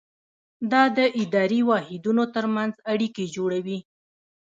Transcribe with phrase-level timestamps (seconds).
[0.71, 3.79] دا د اداري واحدونو ترمنځ اړیکې جوړوي.